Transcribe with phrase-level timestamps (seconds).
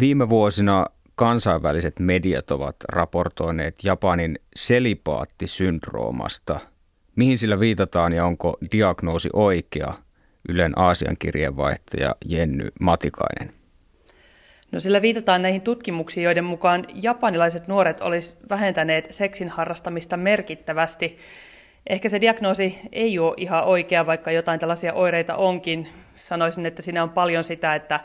[0.00, 6.60] Viime vuosina kansainväliset mediat ovat raportoineet Japanin selipaattisyndroomasta.
[7.16, 9.94] Mihin sillä viitataan ja onko diagnoosi oikea?
[10.48, 13.52] Ylen Aasian kirjeenvaihtaja Jenny Matikainen.
[14.72, 21.18] No sillä viitataan näihin tutkimuksiin, joiden mukaan japanilaiset nuoret olisivat vähentäneet seksin harrastamista merkittävästi.
[21.86, 25.88] Ehkä se diagnoosi ei ole ihan oikea, vaikka jotain tällaisia oireita onkin.
[26.14, 28.00] Sanoisin, että siinä on paljon sitä, että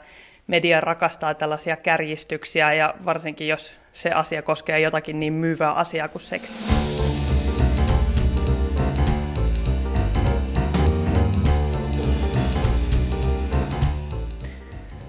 [0.49, 6.21] media rakastaa tällaisia kärjistyksiä ja varsinkin jos se asia koskee jotakin niin myyvää asiaa kuin
[6.21, 6.53] seksi.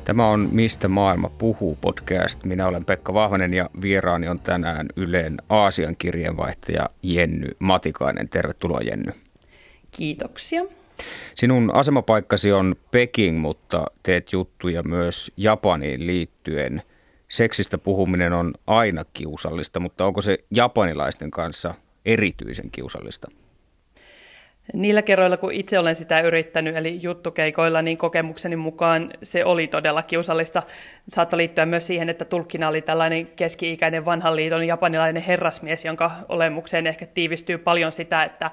[0.04, 2.44] Tämä on Mistä maailma puhuu podcast.
[2.44, 8.28] Minä olen Pekka Vahvanen ja vieraani on tänään Yleen Aasian kirjeenvaihtaja Jenny Matikainen.
[8.28, 9.12] Tervetuloa Jenny.
[9.90, 10.79] Kiitoksia.
[11.34, 16.82] Sinun asemapaikkasi on Peking, mutta teet juttuja myös Japaniin liittyen.
[17.28, 23.28] Seksistä puhuminen on aina kiusallista, mutta onko se japanilaisten kanssa erityisen kiusallista?
[24.72, 30.02] Niillä kerroilla, kun itse olen sitä yrittänyt, eli juttukeikoilla, niin kokemukseni mukaan se oli todella
[30.02, 30.62] kiusallista.
[31.08, 36.86] Saattoi liittyä myös siihen, että tulkkina oli tällainen keski-ikäinen vanhan liiton japanilainen herrasmies, jonka olemukseen
[36.86, 38.50] ehkä tiivistyy paljon sitä, että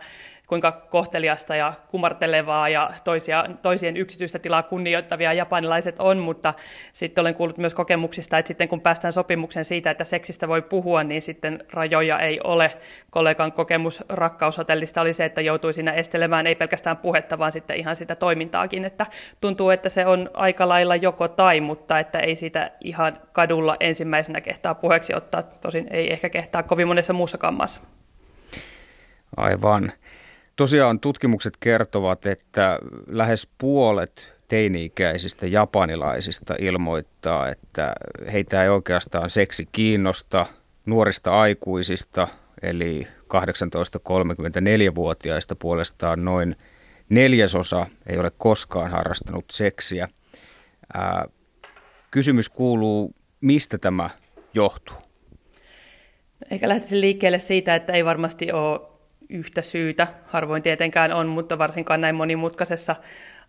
[0.48, 6.54] kuinka kohteliasta ja kumartelevaa ja toisia, toisien yksityistä tilaa kunnioittavia japanilaiset on, mutta
[6.94, 11.04] sitten olen kuullut myös kokemuksista, että sitten kun päästään sopimuksen siitä, että seksistä voi puhua,
[11.04, 12.74] niin sitten rajoja ei ole.
[13.10, 17.96] Kollegan kokemus rakkaushotellista oli se, että joutui siinä estelemään ei pelkästään puhetta, vaan sitten ihan
[17.96, 19.06] sitä toimintaakin, että
[19.42, 24.42] tuntuu, että se on aika lailla joko tai, mutta että ei sitä ihan kadulla ensimmäisenä
[24.42, 27.82] kehtaa puheeksi ottaa, tosin ei ehkä kehtaa kovin monessa muussakaan maassa.
[29.38, 29.92] Aivan.
[30.58, 37.94] Tosiaan tutkimukset kertovat, että lähes puolet teini-ikäisistä japanilaisista ilmoittaa, että
[38.32, 40.46] heitä ei oikeastaan seksi kiinnosta
[40.86, 42.28] nuorista aikuisista,
[42.62, 46.56] eli 18-34-vuotiaista puolestaan noin
[47.10, 50.10] neljäsosa ei ole koskaan harrastanut seksiä.
[50.94, 51.26] Ää,
[52.12, 54.10] kysymys kuuluu, mistä tämä
[54.54, 54.98] johtuu?
[56.52, 58.97] Ehkä lähtisin liikkeelle siitä, että ei varmasti ole
[59.30, 62.96] yhtä syytä, harvoin tietenkään on, mutta varsinkaan näin monimutkaisessa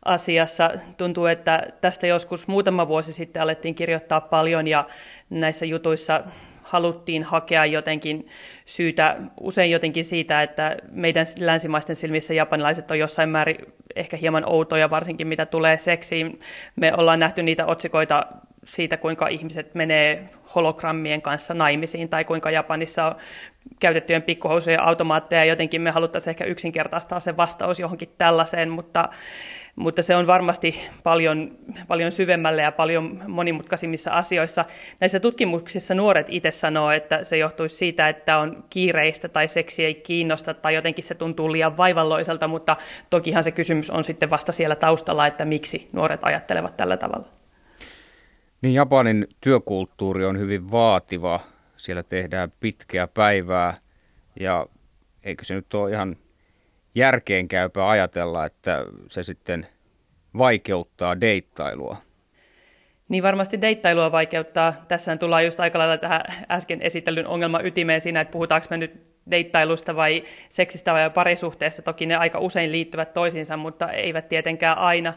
[0.05, 0.71] asiassa.
[0.97, 4.85] Tuntuu, että tästä joskus muutama vuosi sitten alettiin kirjoittaa paljon ja
[5.31, 6.25] näissä jutuissa
[6.63, 8.27] haluttiin hakea jotenkin
[8.67, 13.57] syytä, usein jotenkin siitä, että meidän länsimaisten silmissä japanilaiset on jossain määrin
[13.97, 16.41] ehkä hieman outoja, varsinkin mitä tulee seksiin.
[16.77, 18.27] Me ollaan nähty niitä otsikoita
[18.69, 23.15] siitä, kuinka ihmiset menee hologrammien kanssa naimisiin tai kuinka Japanissa on
[23.81, 25.45] käytettyjen pikkuhousujen automaatteja.
[25.45, 29.09] Jotenkin me haluttaisiin ehkä yksinkertaistaa se vastaus johonkin tällaiseen, mutta,
[29.77, 31.51] mutta se on varmasti paljon,
[31.89, 34.65] paljon syvemmälle ja paljon monimutkaisimmissa asioissa.
[35.01, 39.95] Näissä tutkimuksissa nuoret itse sanoo, että se johtuisi siitä, että on kiireistä tai seksi ei
[39.95, 42.77] kiinnosta tai jotenkin se tuntuu liian vaivalloiselta, mutta
[43.11, 47.38] tokihan se kysymys on sitten vasta siellä taustalla, että miksi nuoret ajattelevat tällä tavalla.
[48.63, 51.41] Niin Japanin työkulttuuri on hyvin vaativa.
[51.77, 53.75] Siellä tehdään pitkää päivää
[54.41, 54.67] ja
[55.25, 56.17] eikö se nyt ole ihan
[56.95, 59.67] järkeenkäypä ajatella, että se sitten
[60.39, 61.97] vaikeuttaa deittailua?
[63.09, 64.85] Niin varmasti deittailua vaikeuttaa.
[64.89, 66.21] Tässä tullaan just aika lailla tähän
[66.51, 71.83] äsken esitellyn ongelman ytimeen siinä, että puhutaanko me nyt deittailusta vai seksistä vai parisuhteesta.
[71.83, 75.15] Toki ne aika usein liittyvät toisiinsa, mutta eivät tietenkään aina.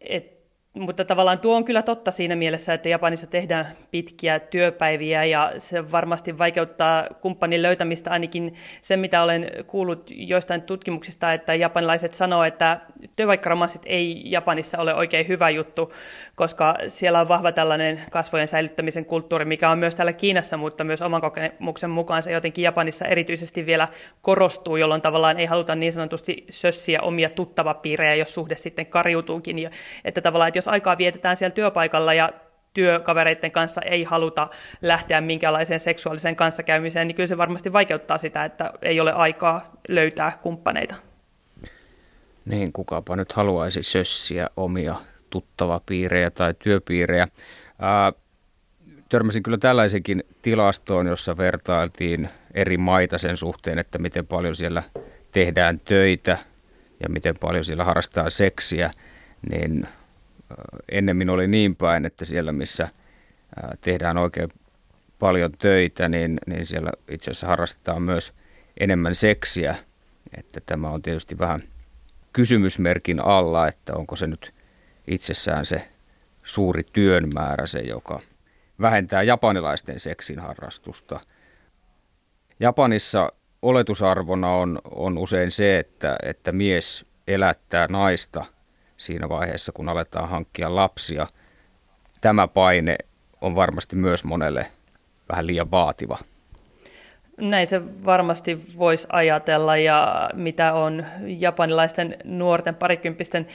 [0.00, 0.39] Et
[0.74, 5.92] mutta tavallaan tuo on kyllä totta siinä mielessä, että Japanissa tehdään pitkiä työpäiviä ja se
[5.92, 12.80] varmasti vaikeuttaa kumppanin löytämistä ainakin sen, mitä olen kuullut joistain tutkimuksista, että japanilaiset sanoo, että
[13.16, 15.92] työvaikkaromanssit ei Japanissa ole oikein hyvä juttu,
[16.34, 21.02] koska siellä on vahva tällainen kasvojen säilyttämisen kulttuuri, mikä on myös täällä Kiinassa, mutta myös
[21.02, 23.88] oman kokemuksen mukaan se jotenkin Japanissa erityisesti vielä
[24.22, 29.70] korostuu, jolloin tavallaan ei haluta niin sanotusti sössiä omia tuttavapiirejä, jos suhde sitten kariutuukin.
[30.04, 32.32] Että tavallaan, että jos aikaa vietetään siellä työpaikalla ja
[32.74, 34.48] työkavereiden kanssa ei haluta
[34.82, 40.38] lähteä minkäänlaiseen seksuaaliseen kanssakäymiseen, niin kyllä se varmasti vaikeuttaa sitä, että ei ole aikaa löytää
[40.42, 40.94] kumppaneita.
[42.44, 44.96] Niin, kukapa nyt haluaisi sössiä omia
[45.30, 47.28] tuttavapiirejä tai työpiirejä.
[47.78, 48.12] Ää,
[49.08, 54.82] törmäsin kyllä tällaisenkin tilastoon, jossa vertailtiin eri maita sen suhteen, että miten paljon siellä
[55.32, 56.38] tehdään töitä
[57.00, 58.90] ja miten paljon siellä harrastaa seksiä,
[59.50, 59.88] niin
[60.92, 62.88] ennemmin oli niin päin, että siellä missä
[63.80, 64.48] tehdään oikein
[65.18, 68.32] paljon töitä, niin, niin siellä itse asiassa harrastetaan myös
[68.80, 69.76] enemmän seksiä.
[70.36, 71.62] Että tämä on tietysti vähän
[72.32, 74.54] kysymysmerkin alla, että onko se nyt
[75.06, 75.88] itsessään se
[76.42, 78.20] suuri työn määrä se, joka
[78.80, 81.20] vähentää japanilaisten seksin harrastusta.
[82.60, 83.32] Japanissa
[83.62, 88.44] oletusarvona on, on usein se, että, että mies elättää naista
[89.00, 91.26] siinä vaiheessa, kun aletaan hankkia lapsia.
[92.20, 92.96] Tämä paine
[93.40, 94.66] on varmasti myös monelle
[95.28, 96.18] vähän liian vaativa.
[97.36, 103.46] Näin se varmasti voisi ajatella ja mitä on japanilaisten nuorten parikymppisten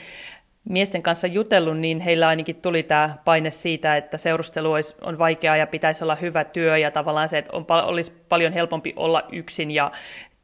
[0.68, 5.56] miesten kanssa jutellut, niin heillä ainakin tuli tämä paine siitä, että seurustelu olisi, on vaikeaa
[5.56, 9.70] ja pitäisi olla hyvä työ ja tavallaan se, että on, olisi paljon helpompi olla yksin
[9.70, 9.92] ja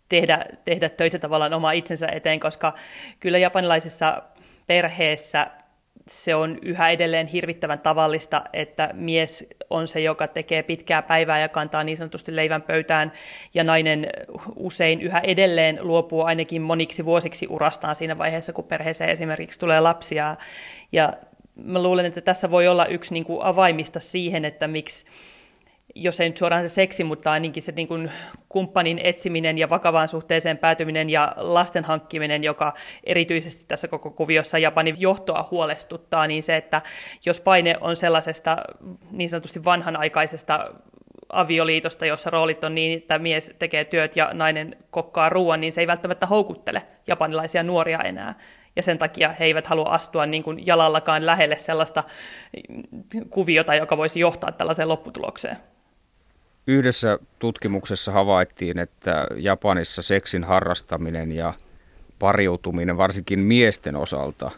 [0.08, 2.74] tehdä, tehdä töitä tavallaan oma itsensä eteen, koska
[3.20, 4.22] kyllä japanilaisissa
[4.72, 5.46] perheessä
[6.08, 11.48] se on yhä edelleen hirvittävän tavallista, että mies on se, joka tekee pitkää päivää ja
[11.48, 13.12] kantaa niin sanotusti leivän pöytään,
[13.54, 14.06] ja nainen
[14.56, 20.36] usein yhä edelleen luopuu ainakin moniksi vuosiksi urastaan siinä vaiheessa, kun perheeseen esimerkiksi tulee lapsia.
[20.92, 21.12] Ja
[21.56, 25.04] mä luulen, että tässä voi olla yksi niin kuin avaimista siihen, että miksi
[25.94, 28.10] jos ei nyt suoraan se seksi, mutta ainakin se niin kuin
[28.48, 32.74] kumppanin etsiminen ja vakavaan suhteeseen päätyminen ja lasten hankkiminen, joka
[33.04, 36.82] erityisesti tässä koko kuviossa Japanin johtoa huolestuttaa, niin se, että
[37.26, 38.58] jos paine on sellaisesta
[39.10, 40.70] niin sanotusti vanhanaikaisesta
[41.32, 45.80] avioliitosta, jossa roolit on niin, että mies tekee työt ja nainen kokkaa ruoan, niin se
[45.80, 48.34] ei välttämättä houkuttele japanilaisia nuoria enää.
[48.76, 52.04] Ja sen takia he eivät halua astua niin kuin jalallakaan lähelle sellaista
[53.30, 55.56] kuviota, joka voisi johtaa tällaiseen lopputulokseen.
[56.66, 61.54] Yhdessä tutkimuksessa havaittiin, että Japanissa seksin harrastaminen ja
[62.18, 64.50] pariutuminen varsinkin miesten osalta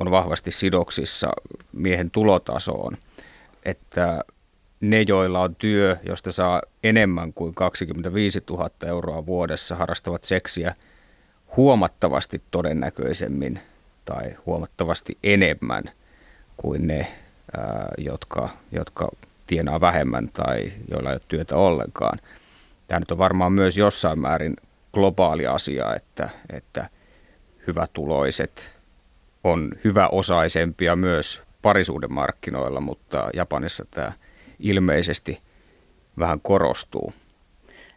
[0.00, 1.28] on vahvasti sidoksissa
[1.72, 2.96] miehen tulotasoon.
[3.64, 4.24] Että
[4.80, 10.74] ne, joilla on työ, josta saa enemmän kuin 25 000 euroa vuodessa, harrastavat seksiä
[11.56, 13.60] huomattavasti todennäköisemmin
[14.04, 15.84] tai huomattavasti enemmän
[16.56, 17.06] kuin ne,
[17.98, 19.08] jotka, jotka
[19.46, 22.18] tienaa vähemmän tai joilla ei ole työtä ollenkaan.
[22.86, 24.56] Tämä nyt on varmaan myös jossain määrin
[24.92, 26.88] globaali asia, että, että
[27.66, 28.70] hyvätuloiset
[29.44, 34.12] on hyväosaisempia myös parisuuden markkinoilla, mutta Japanissa tämä
[34.58, 35.40] ilmeisesti
[36.18, 37.12] vähän korostuu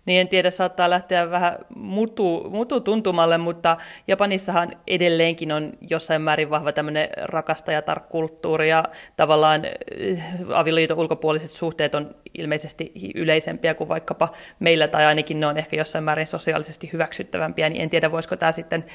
[0.10, 3.78] niin en tiedä, saattaa lähteä vähän mutu, mutu tuntumalle, mutta
[4.08, 8.84] Japanissahan edelleenkin on jossain määrin vahva tämmöinen rakastajatar-kulttuuri ja
[9.18, 14.30] tavallaan äh, avioliiton ulkopuoliset suhteet on ilmeisesti yleisempiä kuin vaikkapa
[14.60, 18.52] meillä, tai ainakin ne on ehkä jossain määrin sosiaalisesti hyväksyttävämpiä, niin en tiedä, voisiko tämä
[18.52, 18.86] sitten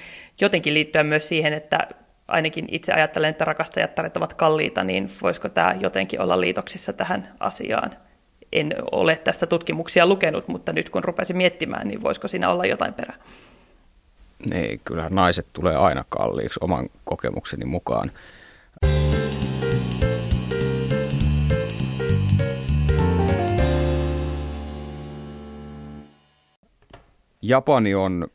[0.40, 1.88] jotenkin liittyä myös siihen, että
[2.28, 7.90] ainakin itse ajattelen, että rakastajattaret ovat kalliita, niin voisiko tämä jotenkin olla liitoksissa tähän asiaan?
[8.52, 12.94] En ole tästä tutkimuksia lukenut, mutta nyt kun rupesin miettimään, niin voisiko siinä olla jotain
[12.94, 13.16] perää?
[14.52, 18.10] Ei, kyllä naiset tulee aina kalliiksi oman kokemukseni mukaan.
[27.42, 28.28] Japani on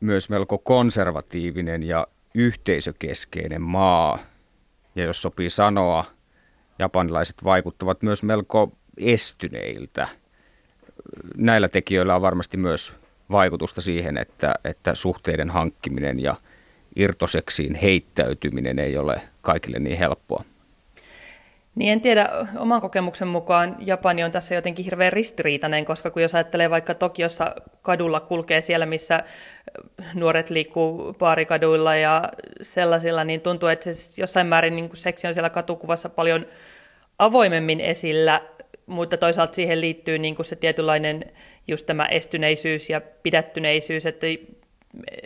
[0.00, 4.18] myös melko konservatiivinen ja yhteisökeskeinen maa.
[4.96, 6.04] Ja jos sopii sanoa,
[6.78, 10.08] japanilaiset vaikuttavat myös melko estyneiltä.
[11.36, 12.94] Näillä tekijöillä on varmasti myös
[13.30, 16.36] vaikutusta siihen, että, että suhteiden hankkiminen ja
[16.96, 20.44] irtoseksiin heittäytyminen ei ole kaikille niin helppoa.
[21.74, 26.34] Niin en tiedä, oman kokemuksen mukaan Japani on tässä jotenkin hirveän ristiriitainen, koska kun jos
[26.34, 29.22] ajattelee vaikka Tokiossa kadulla kulkee siellä, missä
[30.14, 32.28] nuoret liikkuu paarikaduilla ja
[32.62, 36.46] sellaisilla, niin tuntuu, että se jossain määrin niin seksi on siellä katukuvassa paljon
[37.18, 38.40] avoimemmin esillä
[38.86, 41.24] mutta toisaalta siihen liittyy niin kuin se tietynlainen
[41.68, 44.26] just tämä estyneisyys ja pidättyneisyys, että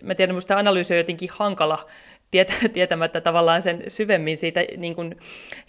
[0.02, 1.88] mä tiedän, että analyysi on jotenkin hankala
[2.72, 5.16] tietämättä tavallaan sen syvemmin siitä niin kuin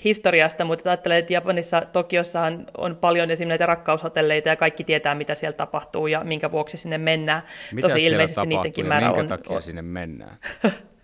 [0.03, 5.36] historiasta, mutta ajattelen, että Japanissa, Tokiossahan on paljon esimerkiksi näitä rakkaushotelleita ja kaikki tietää, mitä
[5.36, 7.41] siellä tapahtuu ja minkä vuoksi sinne mennään.
[7.74, 9.27] Mitä Tosi ilmeisesti niidenkin määrä minkä on...
[9.27, 10.38] takia sinne mennään?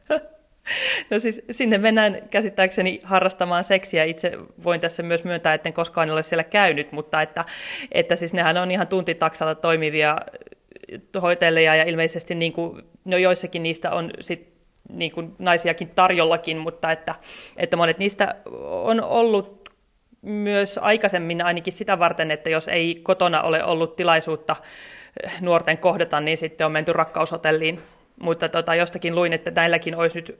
[1.09, 4.03] No siis sinne mennään käsittääkseni harrastamaan seksiä.
[4.03, 4.31] Itse
[4.63, 7.45] voin tässä myös myöntää, että en koskaan ole siellä käynyt, mutta että,
[7.91, 10.17] että siis nehän on ihan tuntitaksalla toimivia
[11.21, 14.55] hoitelleja ja ilmeisesti niin kuin, no joissakin niistä on sit
[14.89, 17.15] niin kuin naisiakin tarjollakin, mutta että,
[17.57, 19.69] että monet niistä on ollut
[20.21, 24.55] myös aikaisemmin ainakin sitä varten, että jos ei kotona ole ollut tilaisuutta
[25.41, 27.79] nuorten kohdata, niin sitten on menty rakkaushotelliin
[28.19, 30.39] mutta tota, jostakin luin, että näilläkin olisi nyt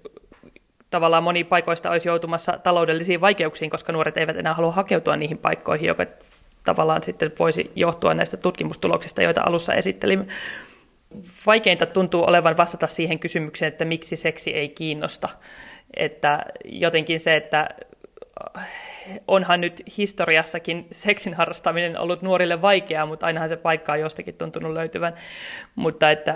[0.90, 5.88] tavallaan moni paikoista olisi joutumassa taloudellisiin vaikeuksiin, koska nuoret eivät enää halua hakeutua niihin paikkoihin,
[5.88, 6.06] joka
[6.66, 10.26] tavallaan sitten voisi johtua näistä tutkimustuloksista, joita alussa esittelimme.
[11.46, 15.30] Vaikeinta tuntuu olevan vastata siihen kysymykseen, että miksi seksi ei kiinnosta.
[15.98, 17.70] Että jotenkin se, että
[19.28, 24.74] onhan nyt historiassakin seksin harrastaminen ollut nuorille vaikeaa, mutta ainahan se paikka on jostakin tuntunut
[24.74, 25.14] löytyvän.
[25.76, 26.34] Mutta että,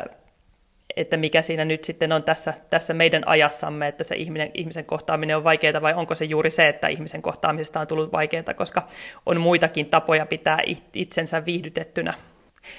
[0.95, 5.37] että mikä siinä nyt sitten on tässä, tässä meidän ajassamme, että se ihminen, ihmisen kohtaaminen
[5.37, 8.87] on vaikeaa vai onko se juuri se, että ihmisen kohtaamisesta on tullut vaikeaa, koska
[9.25, 10.59] on muitakin tapoja pitää
[10.93, 12.13] itsensä viihdytettynä.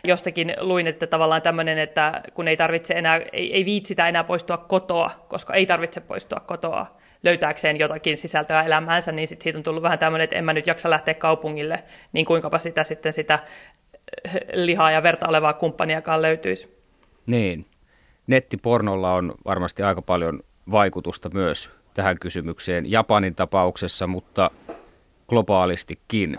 [0.05, 4.57] Jostakin luin, että tavallaan tämmöinen, että kun ei tarvitse enää, ei, ei viitsitä enää poistua
[4.57, 9.83] kotoa, koska ei tarvitse poistua kotoa, löytääkseen jotakin sisältöä elämäänsä, niin sit siitä on tullut
[9.83, 13.39] vähän tämmöinen, että en mä nyt jaksa lähteä kaupungille, niin kuinka sitä sitten sitä
[14.25, 16.81] eh, lihaa ja verta olevaa kumppaniakaan löytyisi.
[17.27, 17.67] Niin.
[18.31, 24.51] Nettipornolla on varmasti aika paljon vaikutusta myös tähän kysymykseen Japanin tapauksessa, mutta
[25.29, 26.39] globaalistikin.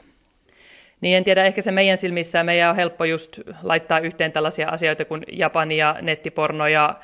[1.02, 5.06] Niin en tiedä, ehkä se meidän silmissä meidän on helppo just laittaa yhteen tällaisia asioita
[5.06, 7.00] kuin Japani ja nettiporno, ja,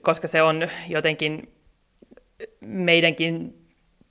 [0.00, 1.52] koska se on jotenkin
[2.60, 3.54] meidänkin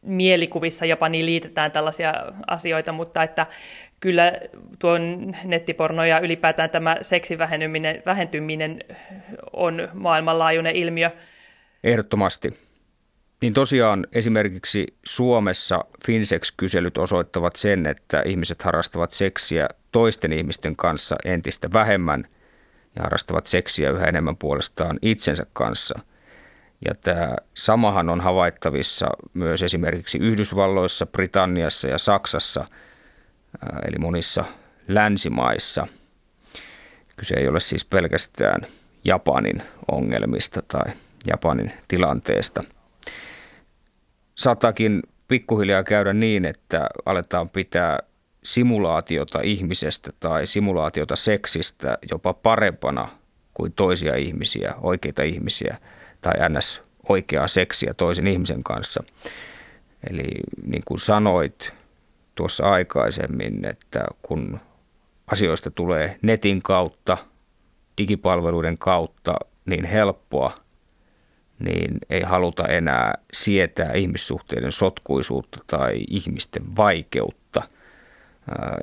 [0.02, 2.14] mielikuvissa jopa niin liitetään tällaisia
[2.48, 3.48] asioita, mutta että
[4.02, 4.34] kyllä
[4.80, 7.40] tuon nettiporno ja ylipäätään tämä seksin
[8.06, 8.84] vähentyminen
[9.54, 11.12] on maailmanlaajuinen ilmiö.
[11.84, 12.60] Ehdottomasti.
[13.42, 21.74] Niin tosiaan esimerkiksi Suomessa Finsex-kyselyt osoittavat sen, että ihmiset harrastavat seksiä toisten ihmisten kanssa entistä
[21.74, 22.26] vähemmän
[22.96, 26.00] ja harrastavat seksiä yhä enemmän puolestaan itsensä kanssa–
[26.86, 32.66] ja tämä samahan on havaittavissa myös esimerkiksi Yhdysvalloissa, Britanniassa ja Saksassa,
[33.88, 34.46] eli monissa
[34.88, 35.88] länsimaissa.
[37.18, 38.62] Kyse ei ole siis pelkästään
[39.04, 40.94] Japanin ongelmista tai
[41.28, 42.64] Japanin tilanteesta.
[44.36, 48.00] Saattaakin pikkuhiljaa käydä niin, että aletaan pitää
[48.44, 53.08] simulaatiota ihmisestä tai simulaatiota seksistä jopa parempana
[53.54, 55.78] kuin toisia ihmisiä, oikeita ihmisiä–
[56.22, 56.84] tai ns.
[57.10, 59.04] oikeaa seksiä toisen ihmisen kanssa.
[60.10, 60.28] Eli
[60.66, 61.74] niin kuin sanoit
[62.42, 64.60] tuossa aikaisemmin, että kun
[65.32, 67.18] asioista tulee netin kautta,
[67.98, 70.58] digipalveluiden kautta niin helppoa,
[71.60, 77.62] niin ei haluta enää sietää ihmissuhteiden sotkuisuutta tai ihmisten vaikeutta.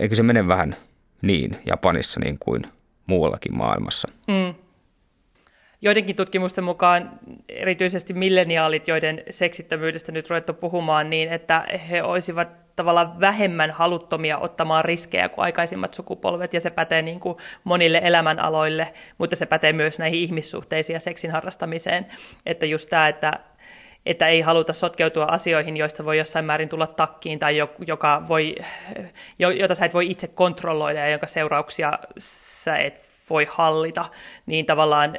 [0.01, 0.77] Eikö se mene vähän
[1.23, 2.63] niin Japanissa niin kuin
[3.07, 4.09] muuallakin maailmassa?
[4.29, 4.55] Mm
[5.83, 7.11] joidenkin tutkimusten mukaan
[7.49, 14.85] erityisesti milleniaalit, joiden seksittömyydestä nyt ruvettu puhumaan, niin että he olisivat tavallaan vähemmän haluttomia ottamaan
[14.85, 19.99] riskejä kuin aikaisimmat sukupolvet, ja se pätee niin kuin monille elämänaloille, mutta se pätee myös
[19.99, 22.07] näihin ihmissuhteisiin ja seksin harrastamiseen.
[22.47, 23.33] Että just tämä, että,
[24.07, 27.57] että ei haluta sotkeutua asioihin, joista voi jossain määrin tulla takkiin tai
[27.87, 28.55] joka voi,
[29.39, 34.05] jota sä et voi itse kontrolloida ja jonka seurauksia sä et voi hallita,
[34.47, 35.19] niin tavallaan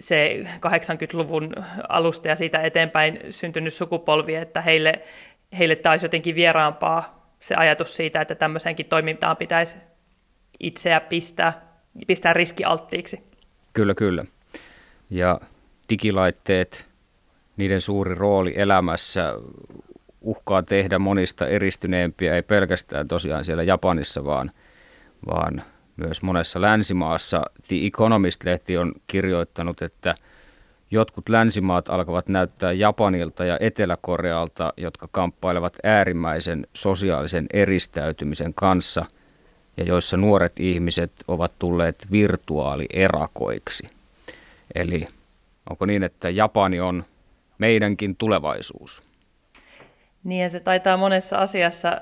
[0.00, 1.52] se 80-luvun
[1.88, 5.02] alusta ja siitä eteenpäin syntynyt sukupolvi, että heille,
[5.58, 9.76] heille taisi jotenkin vieraampaa se ajatus siitä, että tämmöisenkin toimintaan pitäisi
[10.60, 13.20] itseä pistää, pistää riskialttiiksi.
[13.72, 14.24] Kyllä, kyllä.
[15.10, 15.40] Ja
[15.88, 16.86] digilaitteet,
[17.56, 19.34] niiden suuri rooli elämässä
[20.20, 24.50] uhkaa tehdä monista eristyneempiä, ei pelkästään tosiaan siellä Japanissa, vaan,
[25.26, 25.62] vaan
[25.96, 27.42] myös monessa länsimaassa.
[27.68, 30.14] The Economist-lehti on kirjoittanut, että
[30.90, 39.04] jotkut länsimaat alkavat näyttää Japanilta ja Etelä-Korealta, jotka kamppailevat äärimmäisen sosiaalisen eristäytymisen kanssa
[39.76, 43.88] ja joissa nuoret ihmiset ovat tulleet virtuaalierakoiksi.
[44.74, 45.08] Eli
[45.70, 47.04] onko niin, että Japani on
[47.58, 49.02] meidänkin tulevaisuus?
[50.24, 52.00] Niin ja se taitaa monessa asiassa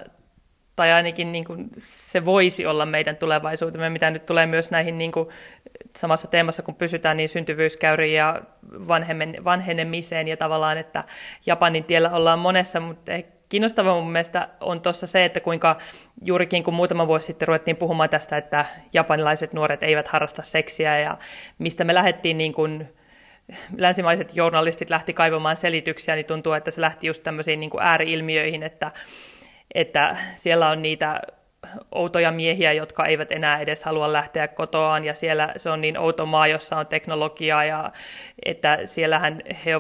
[0.77, 5.13] tai ainakin niin kuin se voisi olla meidän tulevaisuutemme, mitä nyt tulee myös näihin niin
[5.13, 5.29] kuin
[5.97, 8.43] samassa teemassa, kun pysytään niin syntyvyyskäyriin ja
[9.45, 11.05] vanhenemiseen ja tavallaan, että
[11.47, 13.13] Japanin tiellä ollaan monessa, mutta
[13.49, 15.77] kiinnostavaa mun mielestä on tuossa se, että kuinka
[16.25, 21.19] juurikin kun muutama vuosi sitten ruvettiin puhumaan tästä, että japanilaiset nuoret eivät harrasta seksiä ja
[21.59, 22.89] mistä me lähdettiin niin kuin
[23.77, 28.63] länsimaiset journalistit lähti kaivamaan selityksiä, niin tuntuu, että se lähti just tämmöisiin niin kuin ääriilmiöihin,
[28.63, 28.93] että
[29.75, 31.21] että siellä on niitä
[31.93, 36.27] outoja miehiä, jotka eivät enää edes halua lähteä kotoaan, ja siellä se on niin outo
[36.27, 37.93] maa, jossa on teknologiaa, ja
[38.45, 39.71] että siellähän he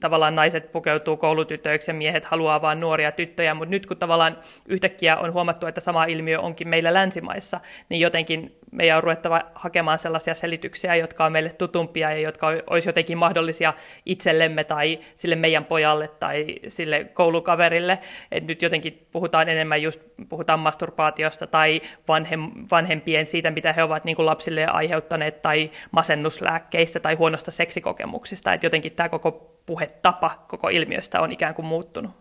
[0.00, 5.16] tavallaan naiset pukeutuu koulutytöiksi ja miehet haluaa vain nuoria tyttöjä, mutta nyt kun tavallaan yhtäkkiä
[5.16, 10.34] on huomattu, että sama ilmiö onkin meillä länsimaissa, niin jotenkin meidän on ruvettava hakemaan sellaisia
[10.34, 13.72] selityksiä, jotka on meille tutumpia ja jotka olisi jotenkin mahdollisia
[14.06, 17.98] itsellemme tai sille meidän pojalle tai sille koulukaverille.
[18.32, 21.03] Et nyt jotenkin puhutaan enemmän just, puhutaan masturbaatiosta
[21.50, 27.50] tai vanhem, vanhempien siitä, mitä he ovat niin kuin lapsille aiheuttaneet tai masennuslääkkeistä tai huonosta
[27.50, 28.52] seksikokemuksista.
[28.52, 32.12] Et jotenkin tämä koko puhetapa koko ilmiöstä on ikään kuin muuttunut.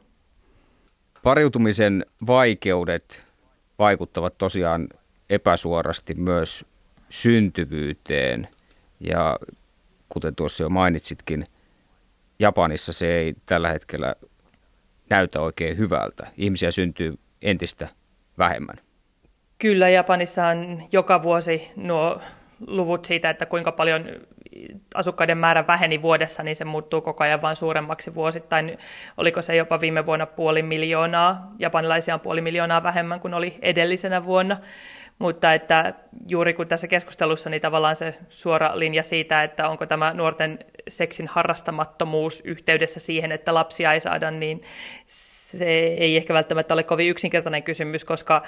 [1.24, 3.26] Pariutumisen vaikeudet
[3.80, 4.88] vaikuttavat tosiaan
[5.30, 6.66] epäsuorasti myös
[7.10, 8.48] syntyvyyteen
[9.00, 9.40] ja
[10.10, 11.46] kuten tuossa jo mainitsitkin,
[12.40, 14.16] Japanissa se ei tällä hetkellä
[15.10, 16.28] näytä oikein hyvältä.
[16.38, 17.88] Ihmisiä syntyy entistä
[18.38, 18.76] vähemmän.
[19.60, 22.22] Kyllä, Japanissa on joka vuosi nuo
[22.68, 24.06] luvut siitä, että kuinka paljon
[24.96, 28.78] asukkaiden määrä väheni vuodessa, niin se muuttuu koko ajan vain suuremmaksi vuosittain.
[29.18, 34.26] Oliko se jopa viime vuonna puoli miljoonaa, japanilaisia on puoli miljoonaa vähemmän kuin oli edellisenä
[34.26, 34.58] vuonna.
[35.20, 35.94] Mutta että
[36.28, 41.28] juuri kun tässä keskustelussa, niin tavallaan se suora linja siitä, että onko tämä nuorten seksin
[41.28, 44.62] harrastamattomuus yhteydessä siihen, että lapsia ei saada, niin
[45.58, 48.44] se ei ehkä välttämättä ole kovin yksinkertainen kysymys, koska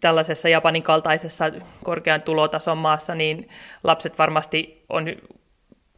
[0.00, 1.44] tällaisessa Japanin kaltaisessa
[1.84, 3.48] korkean tulotason maassa, niin
[3.84, 5.06] lapset varmasti on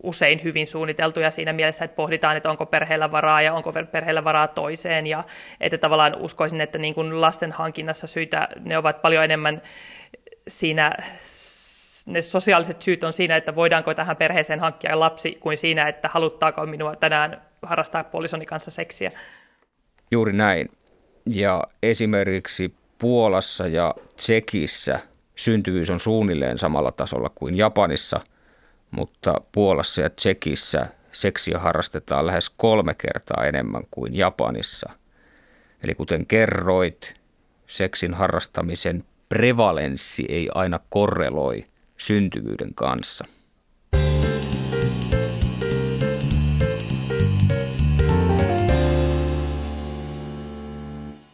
[0.04, 4.49] usein hyvin suunniteltuja siinä mielessä, että pohditaan, että onko perheellä varaa ja onko perheellä varaa
[4.49, 5.06] toiseen.
[5.06, 5.25] Ja
[5.61, 9.62] että tavallaan uskoisin, että niin kuin lasten hankinnassa syitä, ne ovat paljon enemmän
[10.49, 10.97] siinä,
[12.06, 16.66] ne sosiaaliset syyt on siinä, että voidaanko tähän perheeseen hankkia lapsi, kuin siinä, että haluttaako
[16.66, 19.12] minua tänään harrastaa puolisoni kanssa seksiä.
[20.14, 20.71] Juuri näin.
[21.26, 25.00] Ja esimerkiksi Puolassa ja Tsekissä
[25.35, 28.21] syntyvyys on suunnilleen samalla tasolla kuin Japanissa,
[28.90, 34.90] mutta Puolassa ja Tsekissä seksiä harrastetaan lähes kolme kertaa enemmän kuin Japanissa.
[35.85, 37.14] Eli kuten kerroit,
[37.66, 41.66] seksin harrastamisen prevalenssi ei aina korreloi
[41.97, 43.25] syntyvyyden kanssa.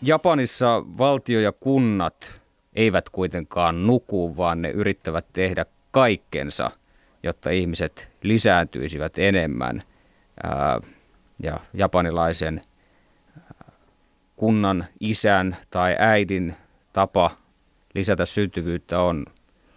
[0.02, 2.40] Japanissa valtio ja kunnat
[2.75, 6.71] eivät kuitenkaan nuku, vaan ne yrittävät tehdä kaikkensa,
[7.23, 9.83] jotta ihmiset lisääntyisivät enemmän.
[11.42, 12.62] Ja japanilaisen
[14.37, 16.57] kunnan isän tai äidin
[16.92, 17.30] tapa
[17.95, 19.26] lisätä syntyvyyttä on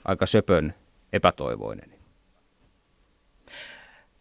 [0.05, 0.73] aika söpön
[1.13, 1.89] epätoivoinen.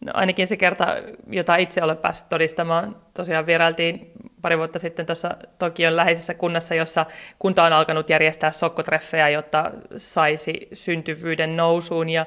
[0.01, 0.87] No ainakin se kerta,
[1.27, 4.13] jota itse olen päässyt todistamaan, tosiaan vierailtiin
[4.43, 7.07] pari vuotta sitten tuossa Tokion läheisessä kunnassa, jossa
[7.39, 12.09] kunta on alkanut järjestää sokkotreffejä, jotta saisi syntyvyyden nousuun.
[12.09, 12.27] Ja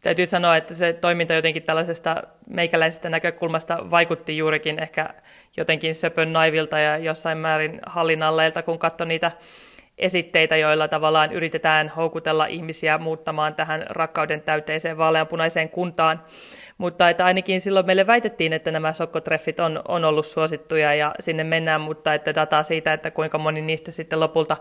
[0.00, 5.08] täytyy sanoa, että se toiminta jotenkin tällaisesta meikäläisestä näkökulmasta vaikutti juurikin ehkä
[5.56, 9.32] jotenkin söpön naivilta ja jossain määrin hallinnalleilta, kun katsoi niitä
[9.98, 16.22] esitteitä, joilla tavallaan yritetään houkutella ihmisiä muuttamaan tähän rakkauden täyteiseen vaaleanpunaiseen kuntaan.
[16.78, 21.44] Mutta että ainakin silloin meille väitettiin, että nämä sokkotreffit on, on ollut suosittuja ja sinne
[21.44, 24.56] mennään, mutta että dataa siitä, että kuinka moni niistä sitten lopulta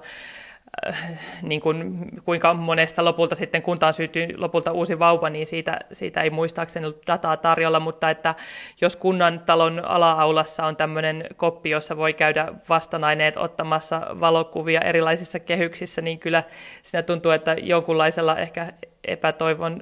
[1.42, 6.30] niin kuin, kuinka monesta lopulta sitten kuntaan syntyy lopulta uusi vauva, niin siitä, siitä ei
[6.30, 8.36] muistaakseni ollut dataa tarjolla, mutta että
[8.82, 16.02] jos kunnan talon ala-aulassa on tämmöinen koppi, jossa voi käydä vastanaineet ottamassa valokuvia erilaisissa kehyksissä,
[16.02, 16.44] niin kyllä
[16.84, 19.82] siinä tuntuu, että jonkunlaisella ehkä epätoivon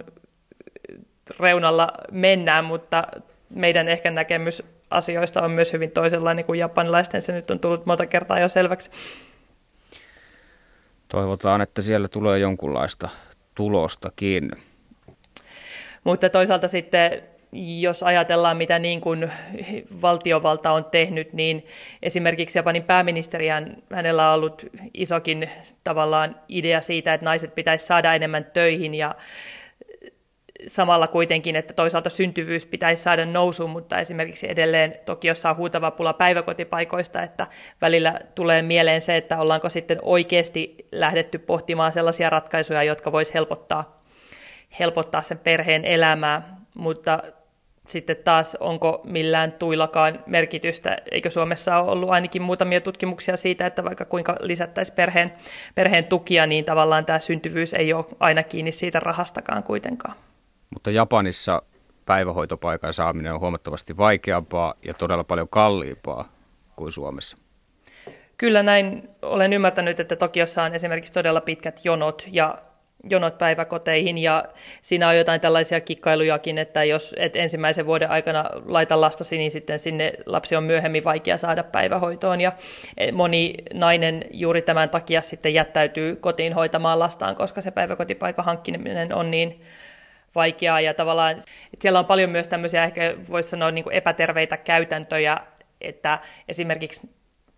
[1.40, 3.04] reunalla mennään, mutta
[3.50, 7.22] meidän ehkä näkemys asioista on myös hyvin toisenlainen kuin japanilaisten.
[7.22, 8.92] Se nyt on tullut monta kertaa jo selväksi.
[11.14, 13.10] Toivotaan, että siellä tulee jonkunlaista
[13.56, 14.52] tulostakin.
[16.04, 17.24] Mutta toisaalta sitten,
[17.80, 19.32] jos ajatellaan, mitä niin kuin
[20.02, 21.66] valtiovalta on tehnyt, niin
[22.02, 25.50] esimerkiksi Japanin pääministeriän, hänellä on ollut isokin
[25.84, 29.16] tavallaan idea siitä, että naiset pitäisi saada enemmän töihin ja
[30.68, 36.14] samalla kuitenkin, että toisaalta syntyvyys pitäisi saada nousuun, mutta esimerkiksi edelleen Tokiossa on huutava pula
[36.14, 37.48] päiväkotipaikoista, että
[37.82, 44.04] välillä tulee mieleen se, että ollaanko sitten oikeasti lähdetty pohtimaan sellaisia ratkaisuja, jotka voisi helpottaa,
[44.80, 47.20] helpottaa sen perheen elämää, mutta
[47.88, 53.84] sitten taas onko millään tuillakaan merkitystä, eikö Suomessa ole ollut ainakin muutamia tutkimuksia siitä, että
[53.84, 55.34] vaikka kuinka lisättäisiin perheen,
[55.76, 60.16] perheen tukia, niin tavallaan tämä syntyvyys ei ole aina kiinni siitä rahastakaan kuitenkaan.
[60.74, 61.62] Mutta Japanissa
[62.06, 66.30] päivähoitopaikan saaminen on huomattavasti vaikeampaa ja todella paljon kalliimpaa
[66.76, 67.38] kuin Suomessa.
[68.38, 72.58] Kyllä näin olen ymmärtänyt, että Tokiossa on esimerkiksi todella pitkät jonot ja
[73.10, 74.44] jonot päiväkoteihin ja
[74.82, 79.80] siinä on jotain tällaisia kikkailujakin, että jos et ensimmäisen vuoden aikana laita lastasi, niin sitten
[79.80, 82.52] sinne lapsi on myöhemmin vaikea saada päivähoitoon ja
[83.14, 89.32] moni nainen juuri tämän takia sitten jättäytyy kotiin hoitamaan lastaan, koska se päiväkotipaikan hankkiminen on
[89.32, 89.62] niin
[90.36, 91.42] vaikeaa ja tavallaan
[91.80, 95.38] siellä on paljon myös tämmöisiä ehkä voisi sanoa niin kuin epäterveitä käytäntöjä,
[95.82, 97.10] että esimerkiksi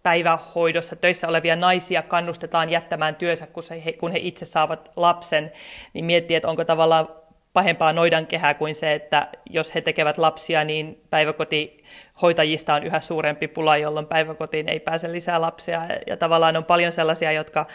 [0.03, 5.51] päivähoidossa töissä olevia naisia kannustetaan jättämään työnsä, kun, he, kun he itse saavat lapsen,
[5.93, 7.07] niin miettii, että onko tavallaan
[7.53, 13.77] pahempaa noidankehää kuin se, että jos he tekevät lapsia, niin päiväkotihoitajista on yhä suurempi pula,
[13.77, 15.81] jolloin päiväkotiin ei pääse lisää lapsia.
[16.07, 17.65] Ja tavallaan on paljon sellaisia, jotka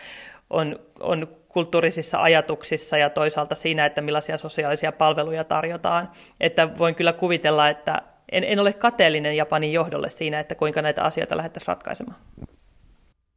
[0.51, 6.11] on, on kulttuurisissa ajatuksissa ja toisaalta siinä, että millaisia sosiaalisia palveluja tarjotaan.
[6.41, 11.03] Että voin kyllä kuvitella, että en, en ole kateellinen Japanin johdolle siinä, että kuinka näitä
[11.03, 12.19] asioita lähdettäisiin ratkaisemaan.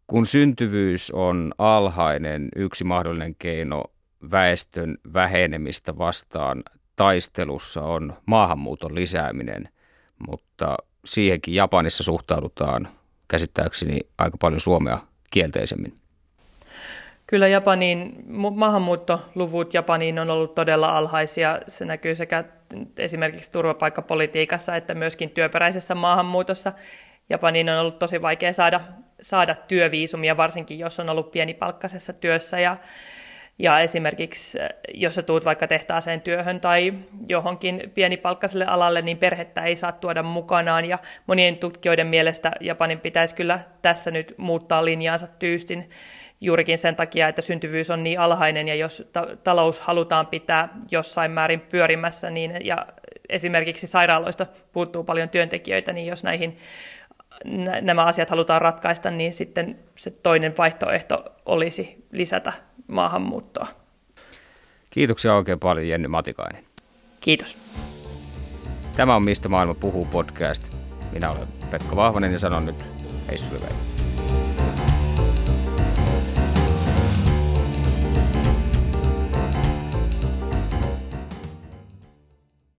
[0.07, 3.83] Kun syntyvyys on alhainen, yksi mahdollinen keino
[4.31, 6.63] väestön vähenemistä vastaan
[6.95, 9.69] taistelussa on maahanmuuton lisääminen,
[10.27, 12.87] mutta siihenkin Japanissa suhtaudutaan
[13.27, 14.99] käsittääkseni aika paljon Suomea
[15.31, 15.93] kielteisemmin.
[17.27, 18.23] Kyllä Japanin
[18.55, 21.59] maahanmuuttoluvut Japaniin on ollut todella alhaisia.
[21.67, 22.43] Se näkyy sekä
[22.97, 26.73] esimerkiksi turvapaikkapolitiikassa että myöskin työperäisessä maahanmuutossa.
[27.29, 28.81] Japaniin on ollut tosi vaikea saada,
[29.21, 32.59] saada työviisumia, varsinkin jos on ollut pienipalkkaisessa työssä.
[32.59, 32.77] Ja,
[33.59, 34.59] ja esimerkiksi
[34.93, 36.93] jos sä tuut vaikka tehtaaseen työhön tai
[37.27, 40.85] johonkin pienipalkkaiselle alalle, niin perhettä ei saa tuoda mukanaan.
[40.85, 45.89] Ja monien tutkijoiden mielestä Japanin pitäisi kyllä tässä nyt muuttaa linjaansa tyystin
[46.43, 51.31] juurikin sen takia, että syntyvyys on niin alhainen ja jos ta- talous halutaan pitää jossain
[51.31, 52.87] määrin pyörimässä niin, ja
[53.29, 56.57] esimerkiksi sairaaloista puuttuu paljon työntekijöitä, niin jos näihin
[57.81, 62.53] nämä asiat halutaan ratkaista, niin sitten se toinen vaihtoehto olisi lisätä
[62.87, 63.67] maahanmuuttoa.
[64.89, 66.63] Kiitoksia oikein paljon Jenny Matikainen.
[67.21, 67.57] Kiitos.
[68.97, 70.63] Tämä on Mistä maailma puhuu podcast.
[71.11, 72.85] Minä olen Pekka Vahvanen ja sanon nyt
[73.27, 73.37] hei